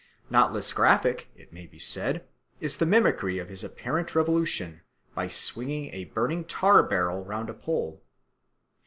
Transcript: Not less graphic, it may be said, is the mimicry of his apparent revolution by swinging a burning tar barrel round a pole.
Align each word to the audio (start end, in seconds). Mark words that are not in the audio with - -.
Not 0.31 0.51
less 0.51 0.73
graphic, 0.73 1.29
it 1.35 1.53
may 1.53 1.67
be 1.67 1.77
said, 1.77 2.25
is 2.59 2.77
the 2.77 2.87
mimicry 2.87 3.37
of 3.37 3.49
his 3.49 3.63
apparent 3.63 4.15
revolution 4.15 4.81
by 5.13 5.27
swinging 5.27 5.93
a 5.93 6.05
burning 6.05 6.43
tar 6.45 6.81
barrel 6.81 7.23
round 7.23 7.51
a 7.51 7.53
pole. 7.53 8.01